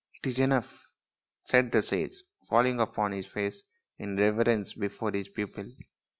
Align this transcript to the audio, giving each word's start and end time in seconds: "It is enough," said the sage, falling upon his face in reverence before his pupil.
"It 0.23 0.29
is 0.31 0.39
enough," 0.39 0.87
said 1.45 1.71
the 1.71 1.83
sage, 1.83 2.23
falling 2.49 2.79
upon 2.79 3.11
his 3.11 3.27
face 3.27 3.61
in 3.99 4.17
reverence 4.17 4.73
before 4.73 5.11
his 5.11 5.29
pupil. 5.29 5.67